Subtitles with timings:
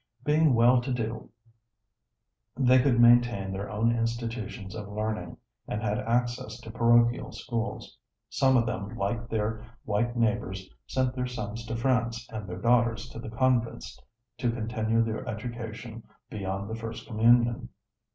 [0.23, 1.29] Being well to do
[2.57, 7.99] they could maintain their own institutions of learning, and had access to parochial schools.
[8.27, 13.09] Some of them like their white neighbors, sent their sons to France and their daughters
[13.09, 14.01] to the convents
[14.39, 17.69] to continue their education beyond the first communion.